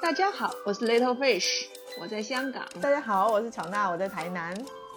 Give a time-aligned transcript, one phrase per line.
[0.00, 1.66] 大家好，我是 Little Fish，
[2.00, 2.64] 我在香港。
[2.80, 4.54] 大家好，我是乔娜，我在台南。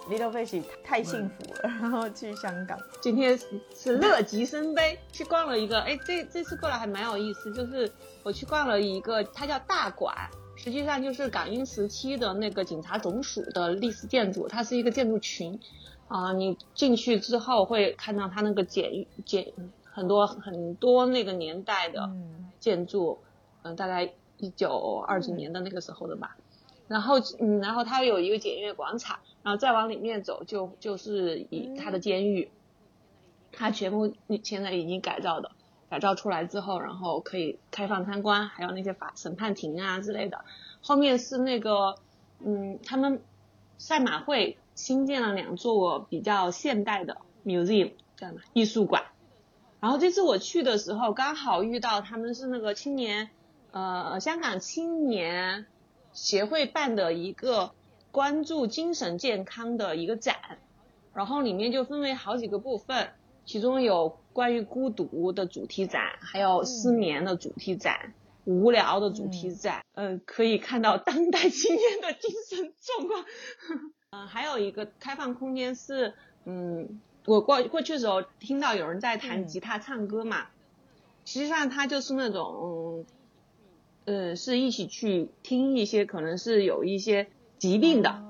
[0.08, 2.78] Little Fish 太幸福了，然后去香港。
[3.00, 3.36] 今天
[3.74, 7.90] 是乐极生悲，去逛了一个，哎，这这次过来还蛮有意思，就是
[8.22, 10.14] 我去逛了一个，它叫大馆，
[10.56, 15.58] 实际上就是港英时期的那个警察总署的历史建筑，它是一个建筑群。
[16.06, 22.10] 啊，你进去之后会看到它那个简简很多很多那个年代的
[22.60, 23.18] 建筑，
[23.62, 26.36] 嗯，大概一九二几年的那个时候的吧。
[26.88, 32.50] 然后，嗯，然后它有一个检阅广场，然后再往里面走就就是以它的监狱，
[33.52, 35.52] 它全部现在已经改造的，
[35.88, 40.44] 改造出来之后，然后可以开放参观，还有那些法审判庭啊之类的。
[40.82, 41.94] 后面是那个，
[42.40, 43.22] 嗯，他们
[43.78, 49.04] 赛马会新建了两座比较现代的 museum，叫什么艺术馆。
[49.80, 53.30] 然后这次我去的时候，刚好遇到他们是那个青年，
[53.72, 55.66] 呃，香港青年。
[56.14, 57.72] 协会办的一个
[58.10, 60.58] 关注精神健康的一个展，
[61.14, 63.12] 然后里面就分为好几个部分，
[63.46, 68.12] 其中有关于孤独的主题展，还有失眠的主题展，
[68.44, 73.24] 无聊的主题展，嗯，可以看到当代青年的精神状况。
[74.10, 76.12] 嗯， 还有一个开放空间是，
[76.44, 80.48] 嗯，我过过去的时候听到有人在弹吉他唱歌嘛，
[81.24, 83.06] 实际上他就是那种。
[84.04, 88.22] 呃，是一起去听一些可能是有一些疾病的，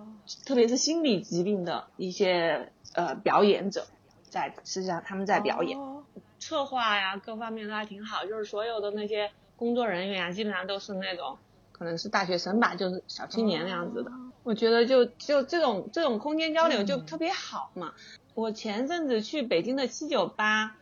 [0.44, 3.86] 特别是心理疾病的一些呃表演者，
[4.28, 5.78] 在实际上他们在表演，
[6.38, 11.38] 策划呀各方面都还挺好，就是所有的那些工作人员啊，基本上都是那种
[11.72, 14.12] 可能是大学生吧，就是小青年那样子的。
[14.42, 17.94] 我觉得就就这种这种空间交流就特别好嘛。
[18.34, 20.76] 我前阵子去北京的七九八。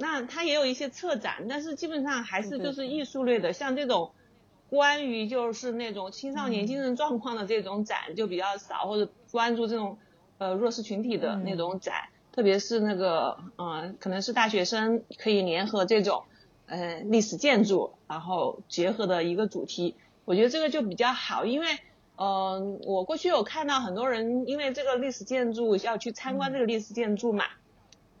[0.00, 4.12] 那它也有一些策展，但是基本上还是就是艺术类的，像这种
[4.70, 9.98] 关于就是那种青少年精神状况的这种展就比较少，或者关注这种
[10.38, 11.94] 呃弱势群体的那种展，
[12.32, 16.24] 特别是那个嗯，可能是大学生可以联合这种
[16.66, 21.66] 呃历史建筑，然后结合的一个主题，我觉得这个就比较好，因为
[22.16, 27.44] 嗯，我过去有看到很多人因为这个历史建筑要去参观这个历史建筑嘛。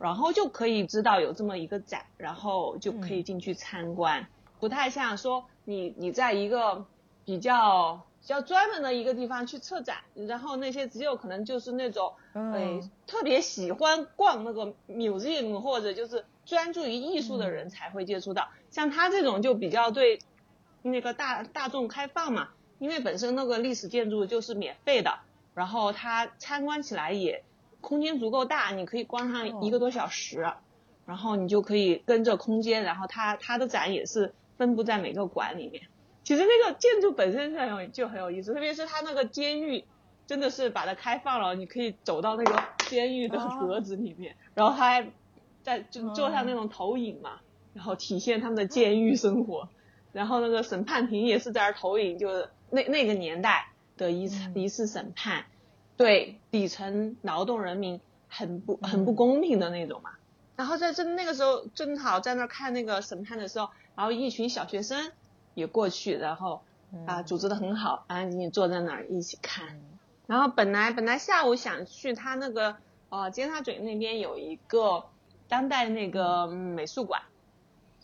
[0.00, 4.28] 然后就可以知道有这么一个展，然后就可以进去参观，
[4.60, 6.86] 不太像说你你在一个
[7.24, 20.20] 比较比较专门的一个地方去策展，然后那些只有可能就是那种哎特别喜欢逛那个 museum 或者就是专注于艺术的人才会接触到，像他这种就比较对
[20.82, 25.18] 那个大大众开放嘛，因为本身那个历史建筑就是免费的，
[25.54, 27.42] 然后他参观起来也。
[27.80, 30.52] 空间足够大，你可以逛上一个多小时，
[31.06, 35.84] 然后你就可以跟着空间，然后它它的展也是分布在每个馆里面。
[36.24, 39.84] 其实那个建筑本身是很有就很有意思，特别是它那个监狱，
[40.26, 45.10] 真的是把它开放了，你可以走到那个监狱的格子里面，然后它还
[45.62, 47.40] 在就做上那种投影嘛，
[47.72, 49.68] 然后体现他们的监狱生活。
[50.10, 55.44] 然后那个审判庭也是在那投影，就是那那个年代的一次一次审判。
[55.98, 60.12] 对底层劳动人民很不很不公平的那种嘛，
[60.56, 65.12] 然后在这那个时候正好在那看那个审判的时候，然后一群小学生
[65.54, 66.62] 也过去，然后
[67.04, 69.78] 啊组织的很好，安安静静坐在那儿一起看。
[70.26, 72.76] 然后本来本来下午想去他那个
[73.08, 75.04] 呃尖沙咀那边有一个
[75.48, 77.22] 当代那个美术馆。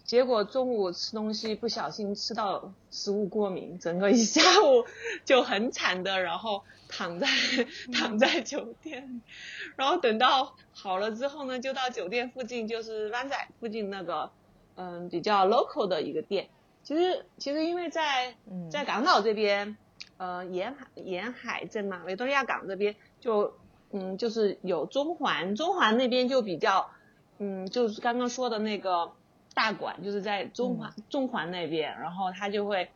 [0.04, 4.84] 结果中午吃东西不小心吃到食物过敏，整个一下午
[5.24, 7.26] 就很惨的，然后躺在
[7.90, 9.22] 躺在酒店，
[9.76, 14.30] 然后等到好了之后呢，就到酒店附近，就是湾仔附近那个
[14.76, 16.50] 嗯比较 local 的一个店。
[16.82, 18.36] 其实其实因为在
[18.70, 19.78] 在港岛这边，
[20.18, 23.54] 呃沿海沿海镇嘛，维多利亚港这边就
[23.90, 26.90] 嗯就是有中环，中环那边就比较
[27.38, 29.12] 嗯就是刚刚说的那个。
[29.54, 32.90] 大馆就是在中环中环那边，然后它就会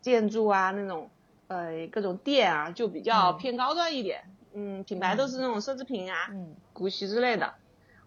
[0.00, 1.10] 建筑啊那种
[1.48, 4.22] 呃各种店啊就比较偏高端一点，
[4.54, 7.52] 嗯品牌都是那种奢侈品啊，嗯古奇之类的。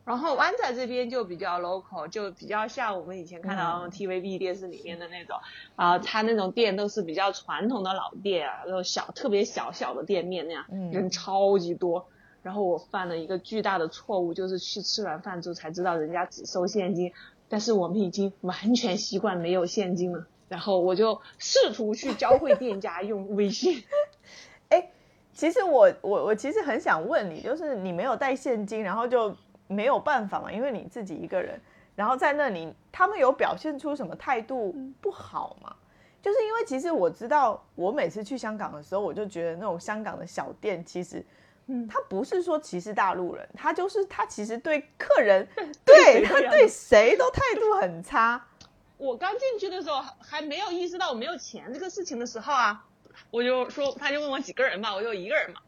[0.05, 5.37] 然后湾仔这边就比较 local，就比较像我们以前看到 TVB 电视里面的那种
[5.75, 12.07] 啊，它那种店都是比较传统的老店啊，那种小特别小小的店面那样，人超级多。
[12.41, 17.11] 然后我犯了一个巨大的错误，就是去吃完饭之后才知道人家只收现金。
[17.49, 23.83] 但是我们已经完全习惯没有现金了，然后我就试图去教会店家用微信。
[24.69, 24.91] 哎，
[25.33, 29.35] 其实我我我其实很想问你，就是你没有带现金，然后就
[29.67, 31.59] 没有办法嘛，因为你自己一个人，
[31.95, 35.75] 然后在那里，他们有表现出什么态度不好吗？
[36.21, 41.25] 就是因为其实我知道，我每次去香港的时候，我就觉得那种香港的小店，其实，
[41.69, 45.47] 嗯，他不是说歧视大陆人，他就是他其实对客人，
[45.85, 48.47] 对他对谁都态度很差。
[48.97, 52.85] 我刚进去的时候还没有意识到我没有钱这个事情的时候啊，
[53.31, 55.61] 我就说，他就问我几个人嘛，我就一个人嘛，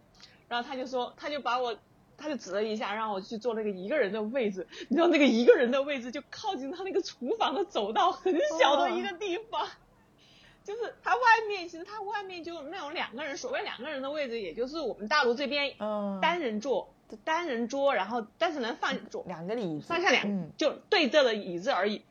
[0.49, 1.77] 然后他就说，他就把我。
[2.23, 4.67] 他就指了一下，让我去坐那个一个人的位置。
[4.89, 9.67] 你知道那个一个人的位置就靠近他那个厨房的走道，很小的一个地方。
[10.63, 15.75] 就是他外面，其实他外面就那种两个人，所谓两个人的位置，也就是我们大陆这边
[16.21, 16.93] 单人座、
[17.23, 22.03] 单人桌，然后但是能放桌两个椅子，上下两就对着的椅子而已。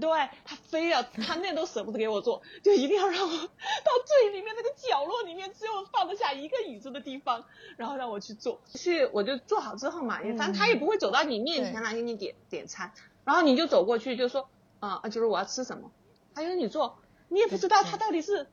[0.00, 0.08] 对
[0.46, 7.44] 他非要 他那都舍不得给我坐，就一定要让我到最里面那个角落里面，只有放得下一个椅子的地方，
[7.76, 8.58] 然后让我去坐。
[8.72, 12.90] 去我就坐好之后嘛，反正他也不会走到你面前来给你点点餐，
[13.26, 14.48] 然后你就走过去就说
[14.80, 15.92] 啊，就是我要吃什么，
[16.34, 16.96] 他让你坐，
[17.32, 18.46] 你也不知道他到底是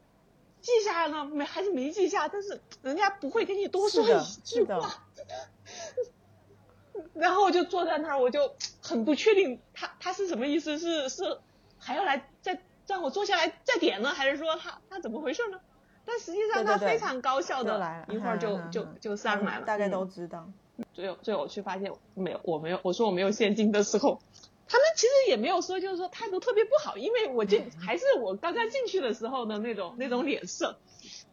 [0.62, 5.04] 记下了没还是没记下，但是人家不会跟你多说一句话。
[7.14, 11.40] 然后我就坐在那儿，我就很不确定他他是什么意思，是是
[11.78, 15.60] 还要来再让我坐下来再点呢，还是说他他怎么回事呢？
[16.06, 19.66] 但实际上他非常高效的，一会儿就就就上来了。
[19.66, 20.50] 大概都知道。
[20.94, 24.20] 最后最后我去发现没有，我没有，我说我没有现金的时候，
[24.70, 30.78] 他们其实也没有说就是说态度特别不好，因为我就还是我刚刚进去的时候的那种那种脸色。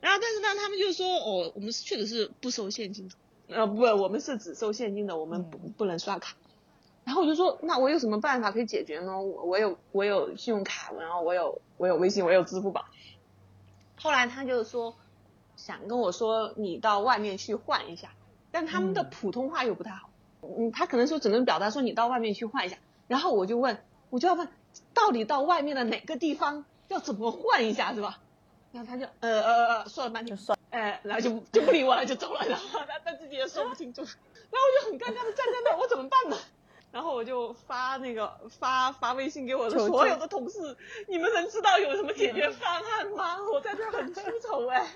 [0.00, 3.14] 然后但是呢，他们就说哦，我们确实是不收现金的。
[3.48, 6.34] 呃不，我们是只收现金的，我们不不能刷卡。
[7.04, 9.20] 然后我就说，那我有什么办法可以解决呢？
[9.20, 12.86] 我我有我有信用卡，然后我有我有微信，我有支付宝。
[14.00, 14.96] 后来他就说，
[15.56, 18.14] 想跟我说你到外面去换一下，
[18.50, 20.10] 但他们的普通话又不太好，
[20.42, 22.76] 嗯，他可能说只能表达说你到外面去换一下。
[23.08, 24.48] 然后我就问，我就要问，
[24.94, 28.18] 到底到外面的哪个地方要怎么换一下，是吧？
[28.72, 30.36] 然后他就呃呃呃说了半天，
[30.70, 32.44] 哎，然后就就不理我了，就走了。
[32.46, 36.36] 然后他他自己也说不清楚，然后我就很尴尬的站在那，我怎么办呢？
[36.92, 40.76] 然后我就发那个发发微信给我的所有的同事，
[41.08, 43.38] 你们能知道有什么解决方案吗？
[43.52, 44.86] 我在这很出丑哎，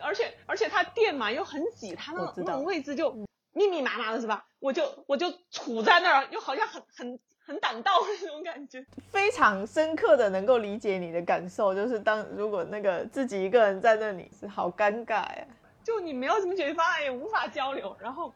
[0.00, 3.12] 而且而且他店嘛又很挤，他那那种位置就
[3.52, 4.46] 密密麻麻的是吧？
[4.58, 7.18] 我就我就杵在那儿，又好像很很。
[7.46, 15.46] 很挡道那种感觉，非常深刻的能够理解你的感受，就是当如果那个自己一个人在那里是好尴尬呀，
[15.84, 17.94] 就你没有什么解决方案，也无法交流。
[18.00, 18.32] 然后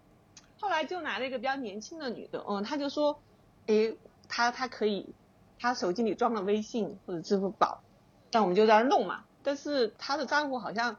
[0.61, 3.23] 后来就来了一个比较年轻的女的，嗯，她就说，
[3.67, 3.97] 诶，
[4.29, 5.15] 她她可以，
[5.59, 7.83] 她手机里装了微信或者支付宝，
[8.31, 9.25] 但我们就在那弄嘛。
[9.43, 10.99] 但是她的账户好像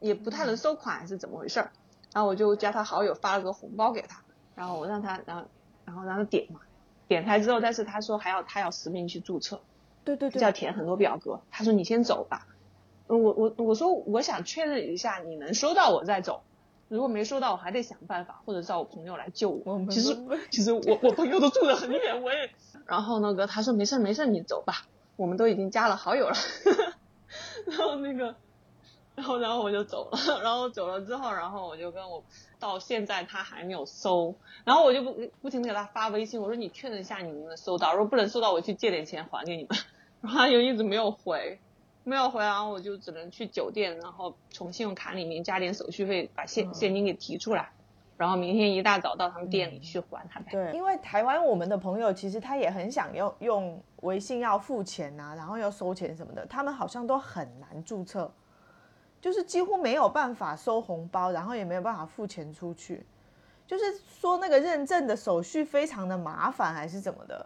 [0.00, 1.70] 也不太能收款，还是怎么回事儿？
[2.14, 4.24] 然后我就加她好友，发了个红包给她，
[4.54, 5.46] 然后我让她，然后
[5.84, 6.60] 然后让她点嘛。
[7.08, 9.60] 点开之后，但是他说还要他要实名去注册，
[10.04, 11.40] 对对对，要填很多表格。
[11.50, 12.46] 他说你先走吧，
[13.06, 16.42] 我我我说我想确认一下你能收到我再走，
[16.88, 19.86] 如果没收到我还得想办法或者找我朋友来救我。
[19.90, 20.16] 其实
[20.50, 22.50] 其实我我朋友都住得很远，我也。
[22.86, 24.86] 然后那个他说没事没事你走吧，
[25.16, 26.36] 我们都已经加了好友了。
[27.66, 28.34] 然后那个。
[29.16, 30.18] 然后，然后我就走了。
[30.44, 32.22] 然后走了之后，然后我就跟我
[32.60, 34.34] 到现在他还没有收。
[34.64, 39.76] 然后我就不不停的给他发微信，我说你确认一下你能不能收到，如果不能收到，我去借点钱还给你们。
[40.20, 41.58] 然后他就一直没有回，
[42.04, 47.70] 没有回，然后我就只能去酒店，然后从信用卡里面加点手续费，把现现金给提出来，
[48.16, 50.40] 然后明天一大早到他们店里去还他。
[50.50, 58.30] 对，因为台湾我们的朋友其实他也很想要用微信要付钱呐，然后要收钱什么的，他们好像都很难注册。
[59.26, 63.04] 就是几乎没有办法收红包，然后也没有办法付钱出去，
[63.66, 67.44] 就是说那个认证的手续非常的麻烦，还是怎么的，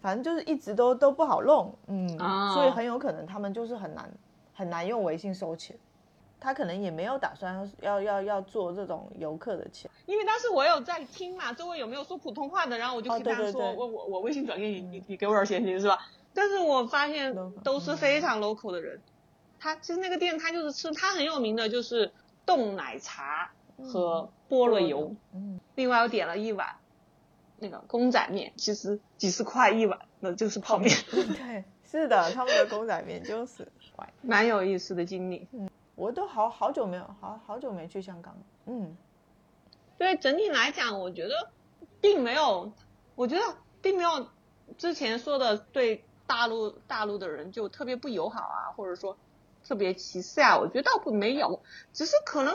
[0.00, 2.08] 反正就是一直都都不好弄，嗯，
[2.54, 4.10] 所以很有可能他们就是很难
[4.54, 5.76] 很难用微信收钱，
[6.40, 15.98] 他可能也没有打算要要要做这种游客的钱，因为当时我有在听嘛，周围有没有说普通话的，然后我就跟他说，我我我微信转给你，你你给我点现金是吧？
[16.32, 18.98] 但是我发现都是非常 local 的人。
[19.60, 22.12] 他其实那个店，他就是吃，他很有名的就是
[22.46, 23.50] 冻奶茶
[23.82, 25.14] 和菠萝油。
[25.34, 25.60] 嗯。
[25.74, 26.76] 另外我点了一碗
[27.58, 30.96] 那个公仔面，其实几十块一碗，那就是泡面。
[31.10, 33.66] 对，是的，他们的公仔面就是。
[34.22, 35.48] 蛮有意思的经历。
[35.52, 35.68] 嗯。
[35.96, 38.40] 我都好好久没有，好好久没去香港了。
[38.66, 38.96] 嗯。
[39.98, 41.50] 对，整体来讲，我觉得
[42.00, 42.70] 并没有，
[43.16, 43.42] 我觉得
[43.82, 44.28] 并没有
[44.76, 49.16] 之前说的对大陆大陆的人就特别不友好啊，或者说。
[49.68, 50.58] 特别歧视啊？
[50.58, 51.60] 我觉得倒不没有，
[51.92, 52.54] 只是可能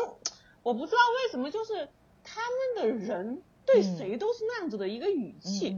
[0.64, 1.88] 我不知道为什么，就是
[2.24, 5.78] 他们的人对谁都是那样子的一个语气。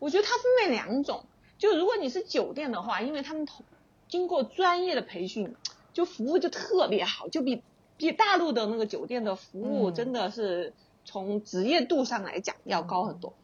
[0.00, 1.24] 我觉得它分为两种，
[1.56, 3.64] 就如果你是酒店的话，因为他们同
[4.08, 5.54] 经过专业的培训，
[5.92, 7.62] 就服务就特别好，就比
[7.96, 10.72] 比大陆的那个酒店的服务真的是
[11.04, 13.34] 从职业度上来讲要高很多。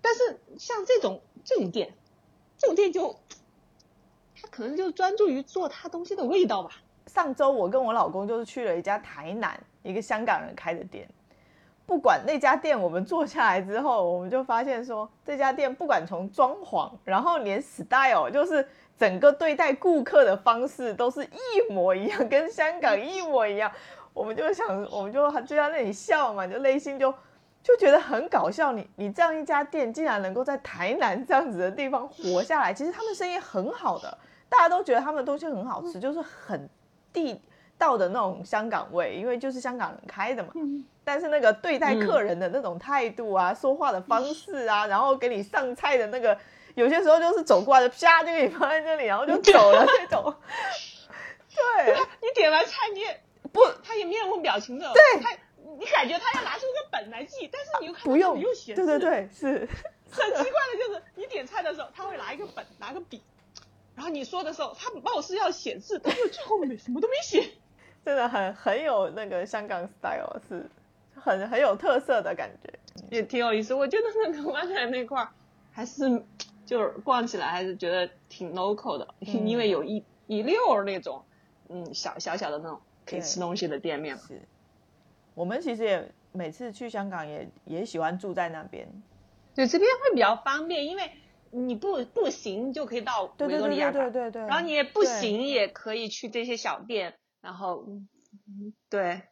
[0.00, 1.94] 但是像这种这种店，
[2.56, 3.20] 这种店就
[4.40, 6.70] 他可能就专注于做他东西的味道吧。
[7.06, 11.08] 上周我跟我老公就是去了一家台南一个香港人开的店。
[11.86, 18.64] 不管那家店，我们坐下来之后，我们就发现说，这家店不管从装潢，然后连 style，就是
[18.96, 23.68] 整个对待顾客的方式都是一模一样，跟香港一模一样。
[24.12, 27.12] 我们就想，我们就就在那里笑嘛，就内心就
[27.60, 28.70] 就觉得很搞笑。
[28.70, 34.16] 你你这样一家店，竟然能够在台南这样子的地方活下来，其实他们生意很好的，
[34.50, 36.68] 大家都觉得他们的东西很好吃，就是很
[37.12, 37.40] 地
[37.78, 40.52] 道的那种香港味，因为就是香港人开的嘛。
[41.02, 46.36] 但是那个对待客人的那种态度啊，说话的方式啊，然后给你上菜的那个，
[46.74, 50.34] 有些时候就是走过来的，啪就给你放在这里，然后就走了那种。
[51.54, 53.20] 对，你点完菜你也
[53.52, 54.92] 不，他也面无表情的。
[54.92, 55.30] 对，他
[55.78, 58.84] 你感觉他要拿出一个本来记，但是你又看不用不用写字。
[58.84, 59.68] 对对对，是。
[60.12, 63.22] 很奇怪的就是你点菜的时候，他会拿一个本，拿个笔，
[64.00, 67.50] 然后你说的时候，他貌似要写字，但是最后面什么都没写。
[68.02, 70.66] 真的很很有那个香港 style 是。
[71.14, 72.78] 很很有特色的感觉，
[73.10, 73.74] 也挺有意思。
[73.74, 75.28] 我觉得那个湾仔那块儿
[75.70, 76.22] 还是
[76.64, 81.22] 就是逛起来还是觉得挺 local 的，因为有一一溜那种
[81.68, 84.16] 嗯小小小的那种可以吃东西的店面。
[84.16, 84.40] 是，
[85.34, 88.88] 我们其实也每次去香港也也喜欢住在那边。
[89.54, 91.10] 对，这边会比较方便，因为
[91.50, 94.42] 你不不行就可以到维多利亚对对对。
[94.42, 97.86] 然后你也不行也可以去这些小店，然后
[98.88, 99.22] 对。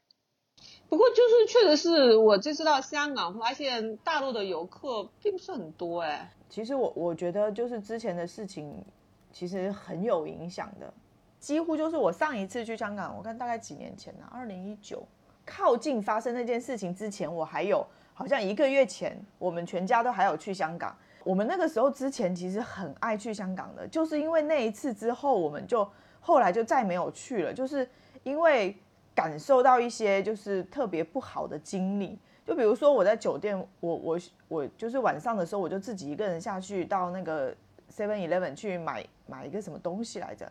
[0.88, 6.32] 不过就是确实是我这次到香港，发现大陆的游客并不是很多哎。
[6.48, 8.84] 其实我我觉得就是之前的事情，
[9.30, 10.92] 其实很有影响的。
[11.38, 15.06] 几乎就是我上一次去香港，我看大概几年前呢，二零一九，
[15.44, 20.96] 靠近发生那件事情之前，我还有好像一个月前，我们全家都还有去香港。
[21.28, 25.86] 我们那个时候之前其实很爱去香港的，就是因为那一次之后，我们就
[26.20, 27.88] 后来就再没有去了，就是
[28.22, 28.76] 因为。
[29.18, 32.16] 感受到一些就是特别不好的经历，
[32.46, 37.52] 就比如说我在酒店，我我我就是晚上的时候，我就自己一个人下去到那个
[37.92, 40.48] Seven Eleven 去买买一个什么东西来着，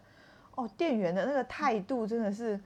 [0.56, 2.60] 哦，店员的那个态度真的是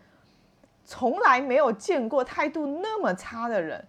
[0.83, 3.85] 从来没有见过态度那么差的人。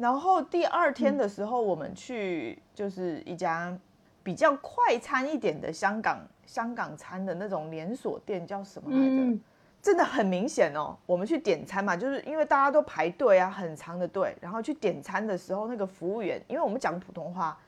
[0.00, 3.78] 然后第二天的时候，我们去就是一家
[4.22, 9.38] 比较快餐一点的香港香港餐的那种连锁店，叫什么来着？
[9.82, 17.58] 真的很明显哦，我们去点餐嘛，就是因为大家都排队啊，很长的队，然后去点餐的时候，那个服务员，因为我们讲普通话，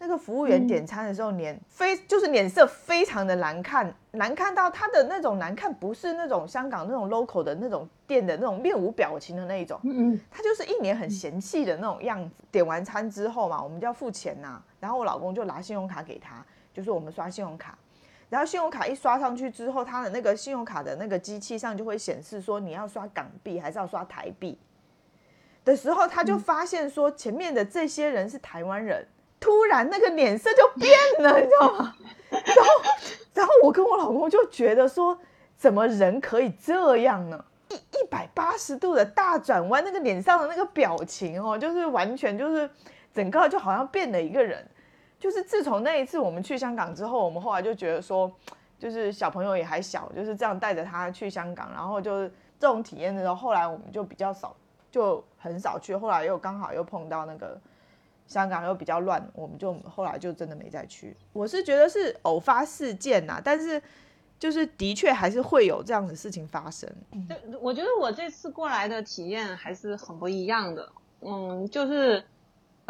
[0.00, 12.36] 那个服务员点餐的时候脸非就是脸色非常的难看，难看到他的那种难看，不是那种香港那种 local 的那种店的那种面无表情的那一种，嗯嗯，他就是一脸很嫌弃的那种样子。
[12.52, 17.76] 点完餐之后嘛，我们就要付钱呐，然后我老公就拿信用卡给他，就是我们刷信用卡。
[18.30, 24.58] 然后信用卡一刷上去之后，他的那个信用卡的那个机器上就会显示说你要刷港币还是要刷台币。
[25.64, 29.06] 的时候，他就发现说前面的这些人是台湾人，
[29.40, 30.90] 突然那个脸色就变
[31.20, 31.94] 了，你知道吗？
[32.30, 32.82] 然后，
[33.34, 35.18] 然后我跟我老公就觉得说，
[35.56, 37.44] 怎么人可以这样呢？
[37.68, 42.68] 一一百八十度的大转弯，那个脸上的那个表情哦，就是完全就是
[43.12, 44.66] 整个就好像变了一个人。
[45.18, 48.30] 就是自从那一次我们去香港之后，我们后来就觉得说，
[48.78, 54.54] 就是小朋友也还小，就是这样带着他去香港，然后就是这种体验的时候，后来我们就比较少，
[54.90, 55.96] 就很少去。
[55.96, 57.60] 后来又刚好又碰到那个
[58.28, 61.16] 香港又比较乱，我们就后来就真的没再去。
[61.32, 63.82] 我是觉得是偶发事件呐，但是
[64.38, 66.88] 就是的确还是会有这样的事情发生。
[67.28, 70.92] 对，我觉得我这次过来的体验还是很不一样的。
[71.22, 72.22] 嗯，就是。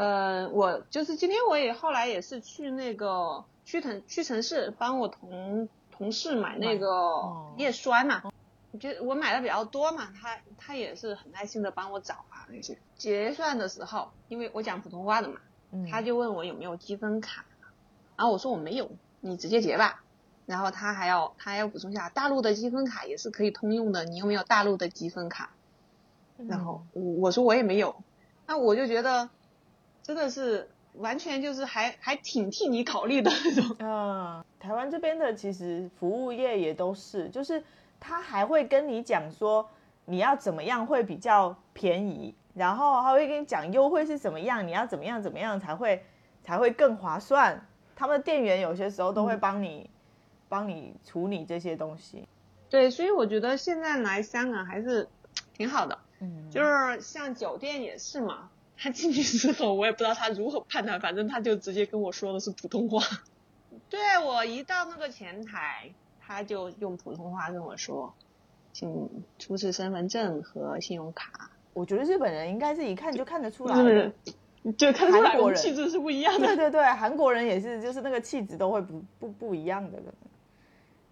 [0.01, 6.87] 呃，我就是今天我也后来也是去那个屈臣屈臣氏帮我同同事买那个
[7.57, 8.23] 叶酸嘛，
[8.71, 15.41] 我觉得我买的比较多嘛，他他也是很耐心的帮我找啊那些结算的时候，因为我讲普通话的嘛，
[15.91, 17.45] 他就问我有没有积分卡，
[18.17, 18.91] 然后我说我没有，
[19.21, 20.03] 你直接结吧，
[20.47, 25.51] 然后他还要他还要补充下大陆的积分卡也是可以通用的，你有没有大陆的积分卡？
[26.49, 28.03] 然后我说我也没有，
[28.47, 29.29] 那我就觉得。
[30.01, 34.43] 真的是完全就是还还挺替你考虑的那种 啊！
[34.59, 37.63] 台湾这边的其实服务业也都是，就是
[38.01, 39.69] 他还会跟你讲说
[40.09, 46.03] 你要怎么样会比较便宜，然后他会跟你讲优惠是怎么样，你要怎么样怎么样才会
[46.43, 47.67] 才会更划算。
[47.95, 49.91] 他们的店员有些时候都会帮你
[50.49, 52.27] 帮你处理这些东西。
[52.71, 55.09] 对，所以我觉得现在来香港还是
[55.53, 55.99] 挺好的。
[56.21, 58.49] 嗯，就是像酒店也是嘛，
[58.79, 63.03] 他进去之后我也不知道他如何判断，反正他就直接跟我说的是普通话。
[63.91, 68.15] 对我一到那个前台，他就用普通话跟我说，
[68.79, 71.51] 请出示身份证和信用卡。
[71.73, 74.13] 我觉得日本人应该是一看就看得出来是，
[74.77, 76.47] 就看出来韩国人我们气质是不一样的。
[76.47, 79.99] 对对对，韩国人也是，就是那个气质都会不不不一样的。
[79.99, 80.13] 可能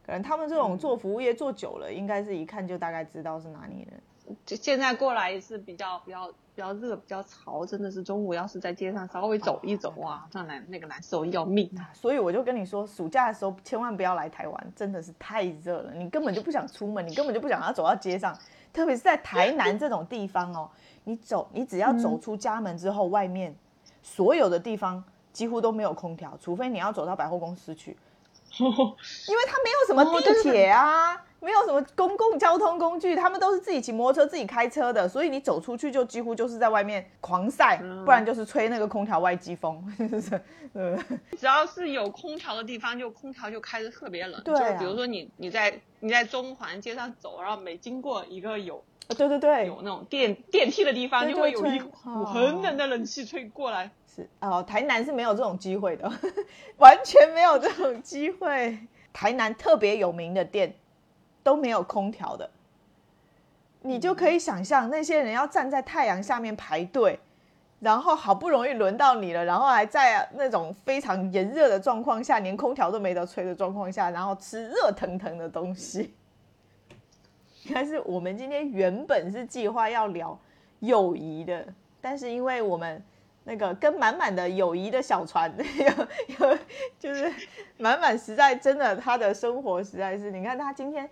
[0.06, 4.00] 可能他们这种做服务业做久了，应该是一看就大概知道是哪里人。
[4.44, 11.90] 就现在过来是比较比较比较热，比较潮，真的是中午要是在街上稍微走一走，哇，那难那个难受要命啊！
[11.92, 18.36] 所以我就跟你说，暑假的时候千万不要来台湾，真的是太热了，你根本就不想出门，你根本就不想要走到街上，
[18.72, 20.70] 特别是在台南 这种地方哦，
[21.04, 23.54] 你走，你只要走出家门之后，外面
[24.02, 27.96] 所有的地方几乎都没有空调，除非你要走到百货公司去，
[28.58, 31.25] 因为它没有什么地铁啊。
[31.40, 39.80] 没有什么公共交通工具，他们都是自己骑摩托车、自己开车的，所以你走出去就几乎就是在外面狂晒，不然就是吹那个空调外机风，
[40.20, 40.40] 是
[40.72, 40.98] 呃，
[41.38, 44.42] 只要是有空调的地方，就空调就开的特别冷。
[44.42, 48.82] 对，就比如说你你在你在中环街上走，然后每经过一个有，
[49.16, 51.90] 对对对，有那种电电梯的地方，就会有一股
[52.24, 53.90] 很冷的冷气吹过来。
[54.14, 56.10] 是哦，台南是没有这种机会的，
[56.78, 58.78] 完全没有这种机会。
[59.12, 60.74] 台南特别有名的店。
[61.46, 62.50] 都没有空调的，
[63.82, 67.20] 你就可以想象那些人要站在太阳下面排队，
[67.78, 76.12] 然后好不容易轮到你了，然后还在那种非常炎热的状况下，连空调都没得吹的状况下，然后吃热腾腾的东西。
[77.72, 80.36] 但是我们今天原本是计划要聊
[80.80, 81.64] 友谊的，
[82.00, 83.00] 但是因为我们
[83.44, 86.58] 那个跟满满的友谊的小船， 有有
[86.98, 87.32] 就是
[87.78, 91.08] 满满实在真的他的生活实在是，你看他今天。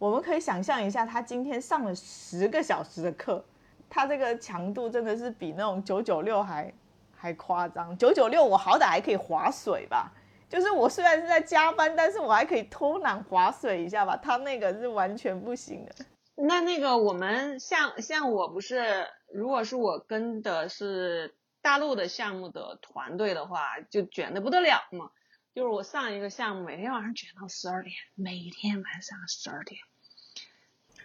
[0.00, 3.44] 我们可以想象一下，他今天上了十个小时的课，
[3.90, 6.72] 他这个强度真的是比那种九九六还
[7.14, 7.94] 还夸张。
[7.98, 10.10] 九九六我好歹还可以划水吧，
[10.48, 14.16] 就是我虽然是在加班，但是我还可以偷懒划水一下吧。
[14.16, 15.94] 他那个是完全不行的。
[16.34, 25.10] 那那个我们像像我不是，如果是我跟的是大陆的项目的团队的话，就卷的不得了嘛。
[25.54, 29.78] 就是我上一个项目，每天晚上卷到十二点，每天晚上十二点。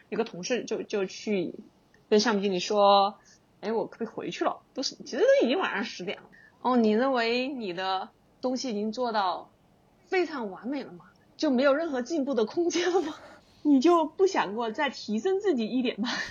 [0.10, 1.54] 有个同事就就去
[2.10, 3.18] 跟项目经理说
[3.62, 4.62] ：“哎，我可不可以回去了？
[4.74, 6.24] 都是其实都已经晚上十点了。
[6.62, 8.10] 哦，你认为你的
[8.42, 9.50] 东西已经做到
[10.08, 11.06] 非常完美了吗？
[11.38, 13.16] 就没有任何进步的空间了吗？
[13.64, 16.10] 你就不想过再提升自己一点吗？”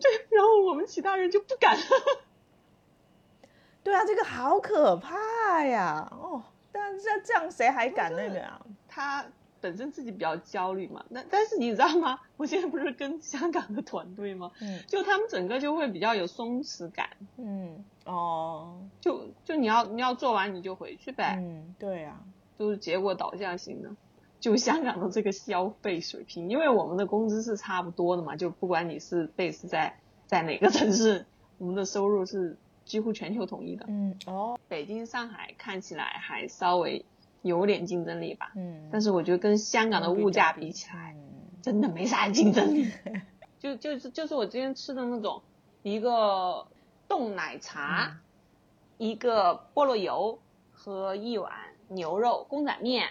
[0.00, 1.78] 对，然后我们其他人就不敢。
[3.82, 6.08] 对啊，这个好可怕呀！
[6.10, 6.42] 哦，
[6.72, 8.60] 但是这样谁还敢那个啊？
[8.88, 9.24] 他。
[9.64, 12.20] 本身自己比较焦虑嘛，那但是你知道吗？
[12.36, 14.50] 我现在不是跟香港的团队吗？
[14.60, 17.08] 嗯，就他们整个就会比较有松弛感。
[17.38, 21.38] 嗯，哦，就就你要你要做完你就回去呗。
[21.38, 22.20] 嗯，对呀，
[22.58, 23.88] 都是结果导向型的。
[24.38, 31.24] 就香港的这个消费水平，因为我们的工资是差不多的嘛，就不管你是 base 在在哪个城市，
[31.56, 33.86] 我们的收入是几乎全球统一的。
[33.88, 37.06] 嗯，哦，北京、上海看起来还稍微。
[37.44, 41.14] 有点竞争力吧，嗯，但是我觉得跟香港的物价比起来，
[41.60, 42.90] 真的没啥竞争力。
[43.60, 45.42] 就就是就是我今天吃的那种，
[45.82, 46.66] 一个
[47.06, 48.18] 冻奶茶，
[48.96, 50.38] 一个菠萝油
[50.72, 51.52] 和一碗
[51.88, 53.08] 牛肉公仔面，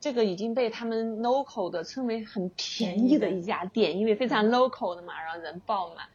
[0.00, 6.06] 这个已经被他们 local 的称为很便宜的一家店，因为非常 local 的嘛，然后人爆满，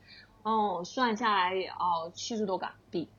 [0.43, 3.09] 哦，算下来哦七十多港币，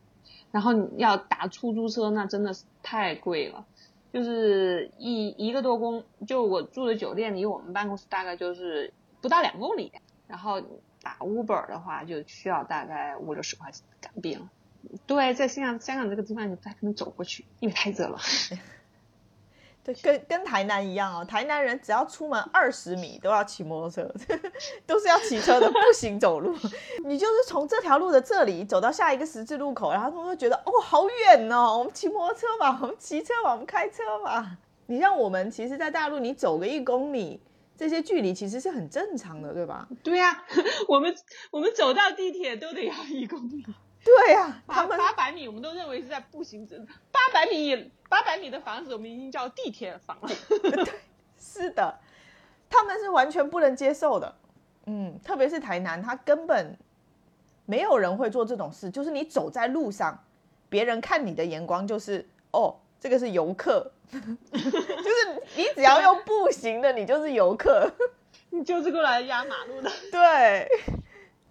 [0.51, 3.67] 然后你要打出租车那真的是太贵了。
[4.13, 9.93] 就是一一个多公，就我住的酒店离我们办公室大概就是不到两公里，
[10.27, 10.61] 然后
[11.03, 13.71] 打 Uber 的话就需要大概五六十块
[14.01, 14.51] 港币了。
[15.07, 18.19] 对，在香港香港这个地方你不太可能走过去，因为太热了。
[19.83, 24.15] 对，跟跟台南一样哦，台南人只要出门二十米都要骑摩托车，
[24.87, 26.55] 都是要骑车的，不行走路。
[27.05, 34.59] 你就是从这条路的这里走到下一个十字路口，然后他们就觉得哦，好远哦，我们骑摩托车吧，我们骑车吧，我们开车吧。
[34.87, 37.41] 你像我们，其实，在大陆你走个一公里，
[37.77, 39.89] 这些距离其实是很正常的，对吧？
[40.03, 40.45] 对呀，
[40.89, 41.15] 我们
[41.53, 43.65] 我们走到地铁都得要一公里。
[44.05, 46.67] 对呀，他们八百米我们都认为是在步行，
[47.11, 50.29] 八百米八百米的房子我们已经叫地铁房了。
[50.49, 50.93] 对，
[51.39, 51.99] 是的，
[52.69, 54.35] 他们是完全不能接受的。
[54.87, 56.77] 嗯，特别是台南，他根本
[57.67, 58.91] 没有人会做这种事。
[58.91, 60.25] 就是你走在路上，
[60.69, 64.19] 别人看你的眼光就是哦，这个是游客， 就
[64.59, 67.91] 是你只要用步行的，你就是游客。
[68.53, 69.89] 你就是过来压马路的。
[70.11, 70.69] 对，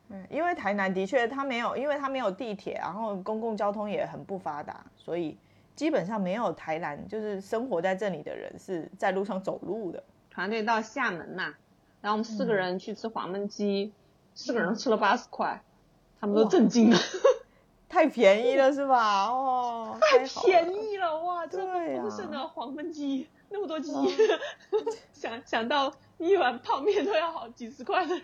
[0.09, 5.37] 嗯，因为台南的确它没有，因为它没有地铁，然后公共交通也很不发达，所以
[5.75, 10.03] 基本上没有台南就是生活在这里的人是在路上走路的。
[10.29, 11.53] 团队到厦门嘛，
[12.01, 13.93] 然后我们四个人去吃黄焖鸡，
[14.33, 15.61] 四个人吃了八十块，
[16.19, 16.97] 他们都震惊了。
[17.89, 19.25] 太便宜了是吧？
[19.25, 21.45] 哦，太便宜了哇！
[21.49, 23.91] 这么丰盛的黄焖鸡，那么多鸡，
[25.11, 28.15] 想想到一碗泡面都要好几十块的。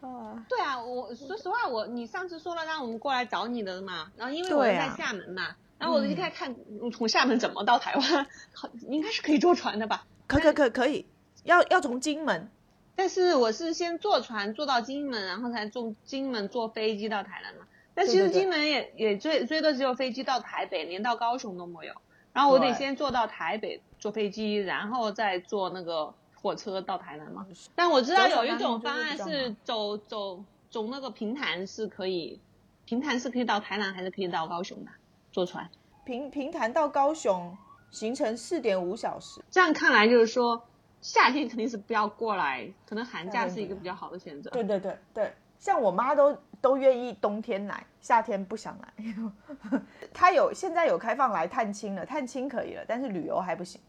[0.00, 6.56] 啊，对啊，我说实话，我你上次说了让我们过来找你的嘛，然后因为我在厦门嘛，然后我就开始看
[6.92, 10.06] 从厦门怎么到台湾，好应该是可以坐船的吧？
[10.26, 11.06] 可可可可以，
[11.44, 12.50] 要要从金门，
[12.96, 17.66] 但是我是先坐船坐到金门，然后才从金门坐飞机到台南嘛。
[17.92, 21.92] 但其实金门也也最最多只有飞机到台北，连到高雄都没有。
[22.32, 27.46] 然后我得先坐到台北坐飞机，然后再坐那个火车到台南吗。
[27.74, 32.40] 但我知道有一种方案是走走走那个平潭是可以，
[32.84, 34.90] 平潭是可以到台南还是可以到高雄的？
[35.32, 35.68] 坐船
[36.04, 37.56] 平平潭到高雄
[37.90, 39.40] 行程四点五小时。
[39.50, 40.62] 这样看来就是说
[41.00, 44.50] 夏天肯定是不要过来，可能寒假是一个比较好的选择。
[44.50, 46.36] 对对对对，像我妈都。
[46.62, 49.14] 都愿意冬天来，夏天不想来。
[50.12, 53.80] 她有现在有开放来探亲了，探亲可以了，但是旅游还不行。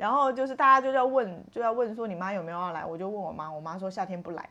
[0.00, 2.86] 然后就是大家就要问，就要问说你妈有没有要来？
[2.86, 4.48] 我就问我妈，我妈说夏天不来。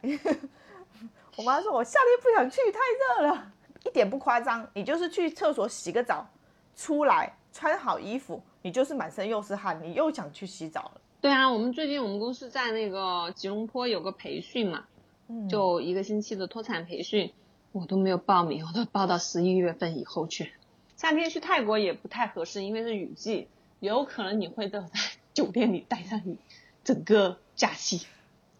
[1.35, 2.79] 我妈说我夏天不想去，太
[3.23, 3.51] 热了，
[3.83, 4.69] 一点不夸张。
[4.75, 6.23] 你就是去厕所洗个澡，
[6.75, 11.01] 出来穿好衣服，你就是满身又是汗，你又想去洗澡了。
[11.19, 14.85] 对啊，我们最近我们公司在那个吉隆坡有个培训嘛，
[15.49, 17.33] 就一个星期的脱产培训。
[17.71, 20.53] 我都没有报名，我都报到十一月份以后去。
[20.95, 23.47] 夏天去泰国也不太合适，因为是雨季，
[23.79, 24.99] 有可能你会得在
[25.39, 26.37] 酒店里待上你
[26.83, 28.05] 整个假期。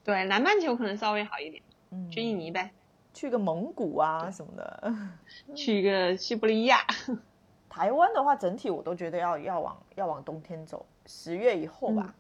[0.06, 1.62] 对，南半球可能稍微好一点，
[1.92, 2.72] 嗯去印尼呗，
[3.14, 4.94] 去个蒙古啊什么的，
[5.54, 6.86] 去一个西伯利亚。
[7.70, 12.16] 台湾的话，整体我都觉得要要往要往冬天走，十月以后吧，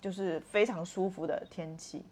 [0.00, 2.02] 就是非常舒服的天气。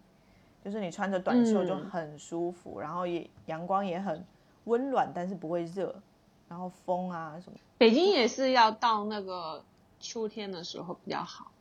[0.63, 4.25] 就是你穿着短袖就很舒服，然后也阳光也很
[4.63, 5.93] 温暖，但是不会热，
[6.47, 7.57] 然后风啊什么。
[7.77, 9.63] 北京也是要到那个
[9.99, 11.51] 秋天的时候比较好。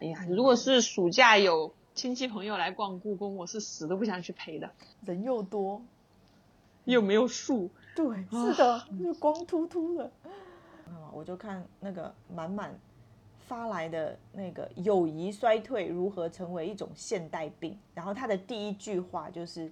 [0.00, 4.70] 哎呀，如果是暑假有亲戚朋友来逛故宫，我是死都不想去陪的，
[5.04, 5.82] 人又多，
[6.84, 7.70] 又没有树。
[7.94, 10.10] 对，是的，就光秃秃的。
[11.12, 12.78] 我就看那个满满。
[13.46, 17.76] 发来的那个友谊衰退如何成为一种现代病？
[17.92, 19.68] 然后他的第一句话就是：“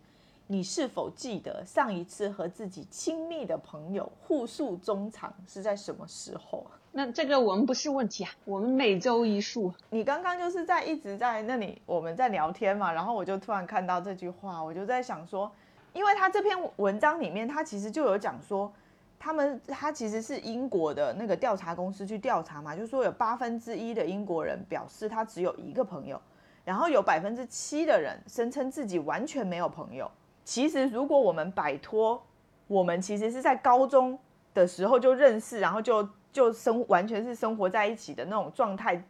[0.49, 9.73] 你是否记得上一次和自己亲密的朋友互诉衷肠是在什么时候？”那这个我们不是问题啊，我们每周一束。
[9.91, 15.51] 你刚刚就是在一直在那里我们在聊天嘛，然后我就突然看到这句话，我就在想说，
[15.93, 18.73] 因为他这篇文章里面他其实就有讲说。
[19.21, 26.23] 他们他其实是英国的那个调查公司去调查嘛，就说有八分之一的英国人表示他只有一个朋友，
[26.65, 30.09] 然后有百分之七的人声称自己完全没有朋友。
[30.45, 32.23] 其实如果我们摆脱
[32.69, 34.17] 我们其实是在高中
[34.55, 39.03] 的时候就认识，然后就就生完全是生活在一起的那种状态，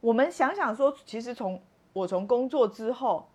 [0.00, 1.60] 我们想想说，其实从
[1.92, 3.28] 我从工作之后，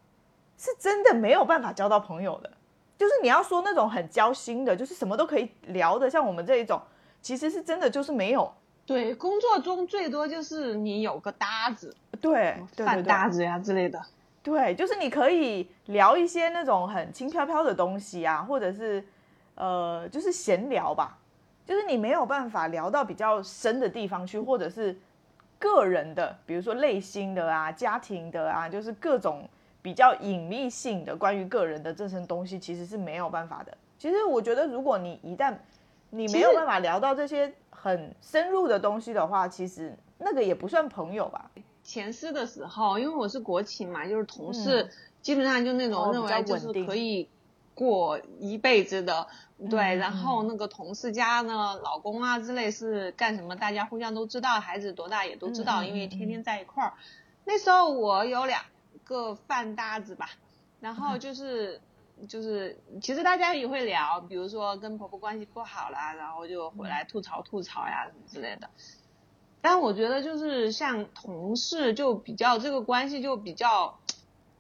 [0.58, 2.52] 是真的没有办法交到朋友的。
[2.98, 6.82] 就是你要说那种很交心的，就是什么都可以聊的，像我们这一种，
[7.22, 8.54] 其实是真的就是没有。
[8.86, 14.00] 对，工作中最多就是你有个搭子，对，饭搭子呀之类的。
[14.44, 19.04] 对，就是你可以聊一些那种很轻飘飘的东西啊，或者是
[19.56, 21.18] 呃，就是闲聊吧。
[21.66, 24.98] 就是你没有办法聊到比较深的地方去，或者是
[25.58, 29.48] 个人的，比如说内心的啊、家庭的啊，就是各种。
[29.84, 33.78] 比较隐秘性的关于个人的这些东西，其实是没有办法的。
[33.98, 35.54] 其实我觉得，如果你一旦
[36.10, 41.52] 你没有办法聊到这些很深入的东西的话，其实那个也不算朋友吧。
[41.84, 44.90] 前司的时候，因为我是国企嘛，就是同事
[45.22, 47.28] 基本上就那种认为就是可以
[47.76, 49.28] 过一辈子的，
[49.70, 49.96] 对。
[49.96, 56.94] 然后那个同事家呢，老公啊之类是干什么，大家互相都知道，孩子多大也都知道，因为天天在一块儿。
[57.46, 58.62] 那时候我有两。
[59.06, 60.30] 个饭搭子吧，
[60.80, 61.82] 然后就是
[62.30, 68.70] 就是，其实大家也会聊，比如说跟婆婆关系不好啦，然后就回来吐槽吐槽呀什么之类的。
[69.60, 74.00] 但我觉得就是像同事就比较这个关系就比较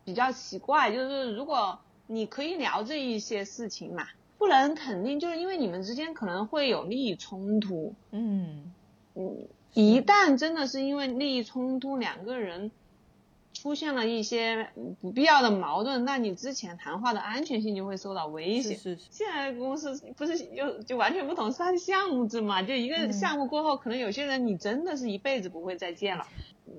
[0.03, 7.93] 比较奇怪，就是如果你可以聊这一些事情嘛，不能肯定就是因为你们之间可能会有利益冲突。
[8.11, 8.73] 嗯
[9.15, 12.71] 嗯，一旦真的是因为利益冲突，两个人
[13.53, 18.73] 出现了一些不必要的矛盾，那你之前谈话的安全性就会受到威胁。
[18.75, 22.61] 是是是，现在公司不是就就完全不同，是它的项目制嘛？
[22.63, 26.27] 就一个项目过后，可能有些人你真的是一辈子不会再见了。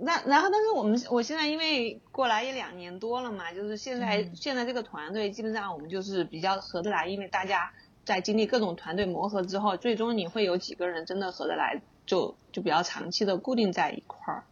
[0.00, 7.70] 那然后，但是我们我现在因为过来也两年多了嘛，就是现在现在这个团队基本上我们就是比较合得来，因为大家
[8.04, 14.44] 在经历各种团队磨合之后，最终你会有几个人真的合得来，就就比较长期的固定在一块儿。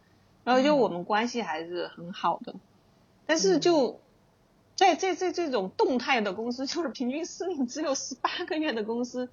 [0.43, 2.53] 然后就我们关系还是很好的，
[3.25, 4.01] 但是就
[4.75, 9.29] 在这这这种动态的公司，就是平均司令只有十八个月的公司，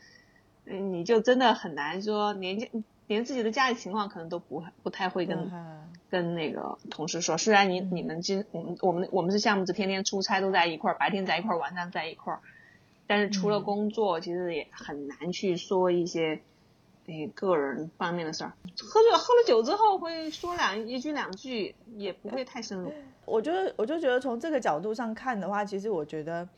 [0.66, 2.70] 嗯，你就真的很难说连
[3.08, 5.50] 连自己的家里情况可能都不不太会跟
[6.08, 7.36] 跟那个同事说。
[7.36, 12.40] 虽然你你们今我们我们我们是项目组，天天出差都在一块儿，白天在一块儿，晚上在一块儿，
[13.08, 16.40] 但是除了工作，其实也很难去说一些。
[17.10, 22.92] 诶，个人方面的事儿，喝了喝了酒之后会说两一句两句，也不会太深入。
[23.24, 26.48] 我觉得，我就觉得从这个角度上看的话，其实我觉得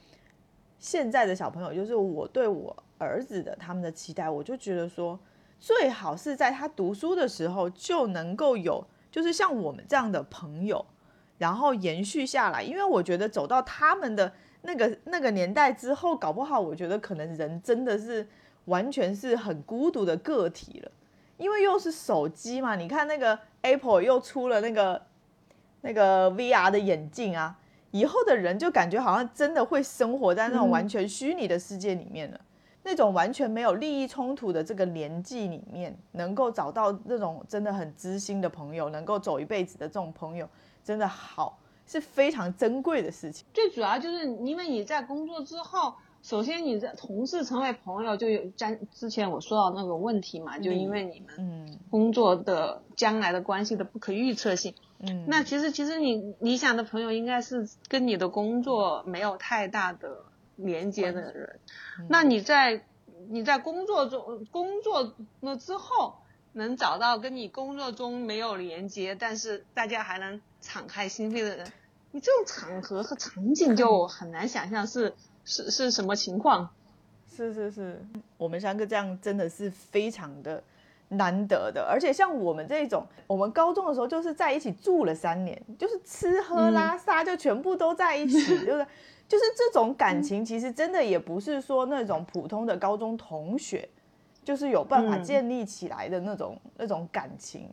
[0.79, 5.19] 现在的小朋友，就是我对我儿子的他们的期待，我就觉得说，
[5.59, 10.85] 最好是在他读书的时候就能够有，就是像我们这样的朋友，
[11.39, 12.63] 然后延续下来。
[12.63, 18.29] 因为我觉得走到他们的那个那个年代之后，搞不好我觉得可能人真的是。
[18.67, 20.91] 完全是很孤独的个体了，
[21.37, 22.77] 因为又是手机嘛。
[22.77, 25.03] 你看那个 Apple 又出了那个
[25.81, 27.59] 那个 VR 的眼镜啊，
[27.91, 32.41] 以后的人就感觉好像真的会生活在那种完全虚拟的世界里面了。
[32.85, 40.49] 那种完全没有利益冲突的这个年纪里面，能够找到那种真的很知心的朋友，能够走一辈子的这种朋友，
[40.85, 43.45] 真的好是非常珍贵的事情。
[43.53, 45.95] 最主要就是因为你在工作之后。
[46.23, 54.75] 首先，你在同事成为朋友就有将之前我说到那个问题嘛，就因为你们工作的将来的关系的不可预测性。
[55.01, 61.59] 嗯，那其实其实你理想的朋友应该是跟你的工作没有太大的连接的人。
[62.09, 62.85] 那你在
[63.29, 66.19] 你在工作中工作了之后，
[66.53, 71.73] 能找到跟你工作中没有连接，但是大家还能敞开心扉的人，
[72.13, 75.15] 你这种场合和场景就 很难想象是。
[75.45, 76.69] 是是什么情况？
[77.35, 78.05] 是是是，
[78.37, 80.63] 我们三个这样真的是非常的
[81.09, 88.87] 难得的，而且像我们这种，我们高中的时候就是在一起住了三年，就是吃喝拉撒就全部都在一起， 就是
[89.27, 93.89] 就是这种感情，其实真的也不是说那种普通的高中同学，
[94.45, 97.67] 就是有办法建立起来的那种那种感情，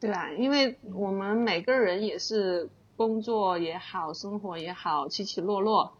[0.00, 0.30] 对啊？
[0.32, 5.92] 因为我们每个人也是工作也好，生活也好，起起落落。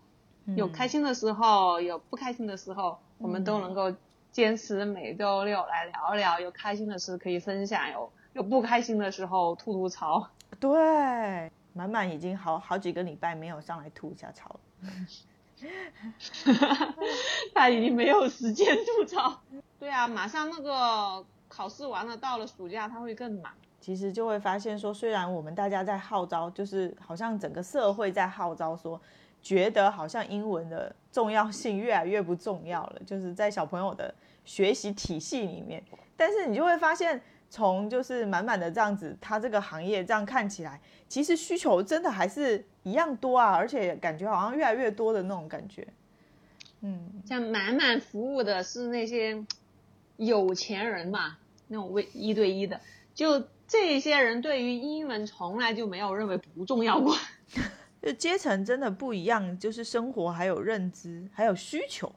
[0.57, 3.93] 有开心的时候，有不开心的时候，我们都能够
[4.31, 6.41] 坚持每周六来聊聊。
[6.41, 10.29] 有开心的事可以分享，有有不开心的时候吐吐槽。
[10.59, 14.61] 对，满满已经好好几个礼拜没有上来吐一下槽了。
[17.55, 19.41] 他已经没有时间吐槽。
[19.79, 23.53] 对啊，马上那个考试完了，到了暑假他会更忙。
[23.81, 29.01] 其实就会发现说，虽然我们大家在号召，就是好像整个社会在号召说。
[29.43, 35.83] 觉得好像英文的重要性越来越不重要了， 就是在小朋友的学习体系里面。
[36.17, 45.87] 但是你就会发现，从就是满满的这样子，他这个行业这样看起来，其实需求真的还是一样多啊，而且感觉好像越来越多的那种感觉。
[46.81, 49.45] 嗯，像满满服务的是那些
[50.17, 52.81] 有钱人嘛，那种为一对一的，
[53.15, 57.17] 就这些人对于英文从来就没有认为不重要过。
[58.01, 62.15] 就阶层真的不一样，就是生活还有认知还有需求，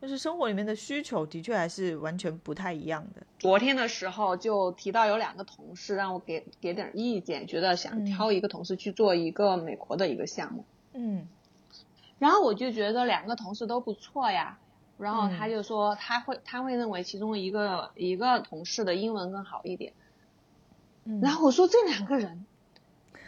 [0.00, 3.20] 就是生活里面的需求的确还是完全不太一样的。
[3.38, 10.64] 昨天的时候就提到有两个同事让我给给点意见，觉得想挑一个同事去做一个美国的一个项目。
[10.94, 11.28] 嗯，
[12.18, 14.58] 然后我就觉得两个同事都不错呀，
[14.96, 19.92] 然后他就说他会他会认为其中一个一个同事的英文更好一点。
[21.04, 22.46] 嗯，然后我说这两个人。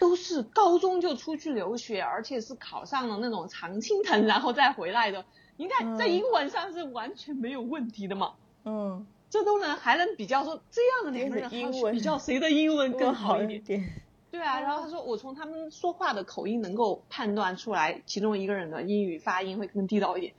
[0.03, 5.25] 都是高中就出去留学，而且是考上了那种常青藤， 然后再回来的。
[5.57, 8.33] 你看在英文上是完全没有问题的嘛。
[8.65, 14.03] 嗯，这都能还能比较说这样的两个人，比较谁的英文更好一点？
[14.33, 20.35] 对啊，然后他说我从他们说话的口音能够判断出来，其中一个人的英语发音会更地道一点。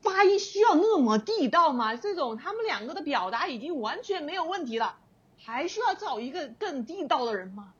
[0.00, 1.94] 发音需要那么地道吗？
[1.94, 4.96] 这种他们两个的表达已经完全没有问题了，
[5.38, 7.72] 还需要找一个更地道的人吗？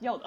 [0.00, 0.26] 要的，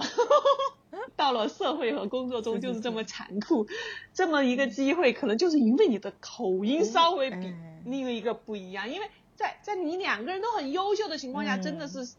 [1.16, 3.68] 到了社会和工作中就是这么残酷，
[4.14, 7.54] 这么一个机会，可能就是因为你的口音稍微比
[7.86, 11.62] 另一个不一样，因为在在你两个人都很优秀的情况下，嗯。
[11.62, 12.16] 真的是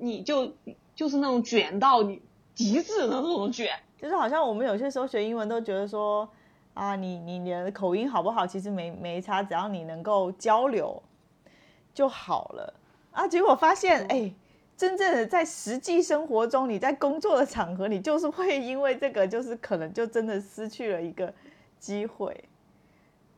[0.00, 0.52] 你就
[0.94, 2.20] 就是那种卷到你
[2.54, 3.70] 极致的那种卷。
[3.98, 6.28] 就是好像我们有些时候学英文都觉得说，
[6.74, 11.02] 啊，你你你的口音好不好，其实没没差，只要你能够交流
[11.94, 12.74] 就好了。
[13.12, 13.26] 啊。
[13.26, 14.34] 结果发现，哎，
[14.76, 21.32] 真正的在实际生活中，你在工作的场合，你就是会因为这个，就是可能就真的失去了一个
[21.78, 22.44] 机会，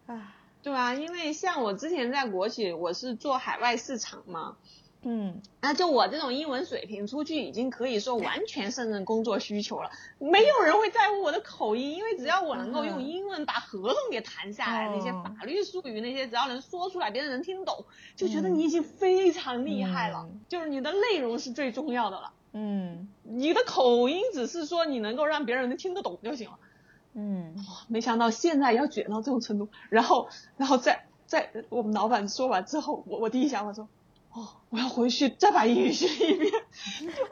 [0.07, 4.57] 啊，对啊，因为像我之前在国企，我是做海外市场嘛，
[5.02, 15.24] 嗯，那就我这种英文水平出去已经可以说完全胜任工作需求了，没有人会在乎我的口音，因为只要我能够用英文把合同给谈下来，那些哦。
[15.38, 17.84] 法律术语那些只要能说出来，别人能听懂，
[18.16, 18.54] 就觉得嗯。
[18.56, 20.26] 你已经非常厉害了。
[20.28, 20.40] 嗯。
[20.48, 23.08] 就是你的内容是最重要的了，嗯。
[23.22, 26.58] 你的口音只是说你能够让别人能听得懂就行了。
[27.14, 27.56] 嗯，
[27.88, 33.88] 没想到现在要卷到这种程度，然后，然后在在我们老板说完之后，我我第一想法说，
[34.38, 36.53] 哦，我要回去再把英语学一遍。
[36.53, 37.24] 就就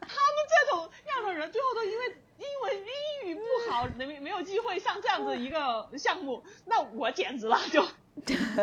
[0.00, 7.86] 他们这种样的人，最后都因为英文英语不好，没没有机会上这样子一个项目，那我简直了就。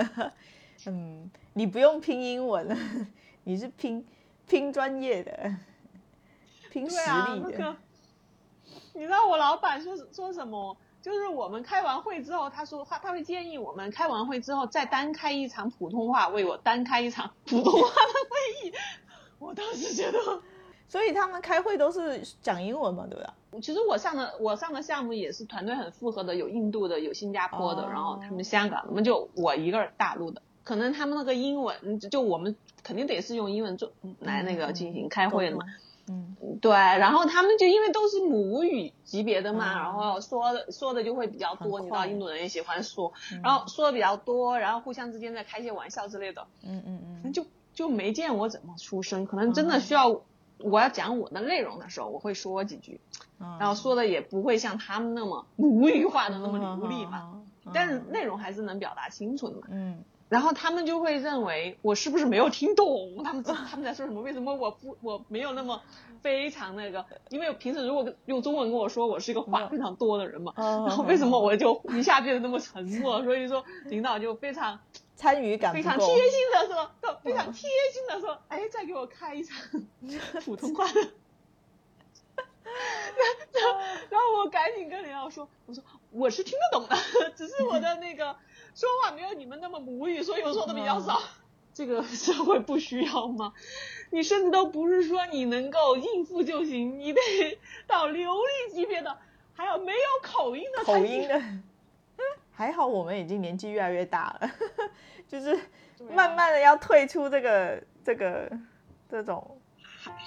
[0.87, 2.77] 嗯，你不用拼英文，
[3.45, 4.05] 你是拼
[4.45, 5.55] 拼专业的，
[6.69, 7.49] 拼实力的。
[7.49, 7.77] 那个，
[8.93, 10.75] 你知道我老板说说什么？
[11.05, 18.73] 就是我们开完会之后，他说他他会建议我们开完会之后再单开一场普通话，为我单开一场普通话的会议。
[19.37, 20.17] 我当时觉得，
[20.89, 23.61] 所以他们开会都是讲英文嘛，对不对？
[23.61, 30.41] 其实我上的我上的项目也是团队很复合的，有印度的，有新加坡的，哦然后他们香港，那么就我一个人大陆的。
[30.63, 33.91] 可能他们那个英文，就我们肯定得是用英文做
[34.21, 35.65] 来那个进行开会的嘛。
[35.67, 35.73] 嗯
[36.61, 39.77] 对，然后他们就因为都是母语级别的嘛，嗯。
[39.77, 43.41] 然后说的说的就会比较多，你知道印度人也喜欢说，嗯。
[43.43, 50.21] 然后说的比较多，然后互相之间在开一些玩笑之类的，嗯嗯嗯，就就没见我怎么出声，可能真的需要
[50.59, 53.01] 我要讲我的内容的时候，我会说几句，
[53.39, 53.57] 嗯。
[53.59, 59.67] 然后说的也不会像他们那么母语化的那么流利嘛，嘛但是内容还是能表达清楚的嘛。
[59.71, 64.21] 嗯然后他们就会认为我是不是没有听懂，他们他们在说什么？
[64.21, 65.81] 为什么我不我没有那么
[66.21, 67.05] 非常那个？
[67.29, 73.23] 因为平时如果用中文跟我说，我是一个话非常多的人嘛，哦然后为什么我就一下变得那么沉默？
[73.23, 74.79] 所以说领导就非常
[75.15, 79.57] 参与感非常贴心的说，都非常贴心的说，哎，再给我开一场
[80.43, 81.01] 普通话的。
[82.65, 86.95] 然后，然后我赶紧跟领导说，我说我是听得懂的，
[87.35, 88.35] 只是我的那个
[88.73, 91.19] 说话没有你们那么母语，所以我说的比较少。
[91.73, 93.53] 这个社会不需要吗？
[94.09, 97.21] 你甚至都不是说你能够应付就行，你得
[97.85, 99.17] 到流利级别的，
[99.53, 101.41] 还有没有口音的口音的。
[102.53, 104.49] 还好我们已经年纪越来越大了，
[105.27, 105.59] 就是
[106.09, 108.49] 慢慢的要退出这个这个
[109.09, 109.59] 这种。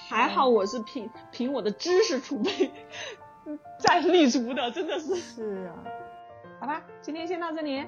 [0.07, 2.69] 还好我是凭凭我的知识储备
[3.79, 5.15] 在立足的，真的是。
[5.15, 5.73] 是啊，
[6.59, 7.85] 好吧，今天先到这里。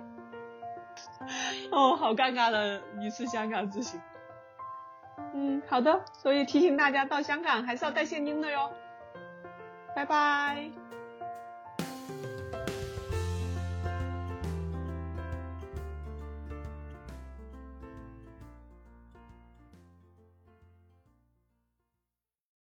[1.72, 4.00] 哦，好尴尬的一次香港之行。
[5.34, 8.72] 嗯，好的，所以提醒大家到香港还是要带现金的哟。
[9.96, 10.72] 拜拜。